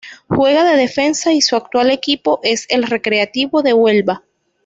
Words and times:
Juega 0.27 0.63
de 0.63 0.77
defensa 0.77 1.31
y 1.31 1.41
su 1.43 1.55
actual 1.55 1.91
equipo 1.91 2.39
es 2.41 2.65
el 2.69 2.81
Recreativo 2.87 3.61
de 3.61 3.73
Huelva. 3.73 4.23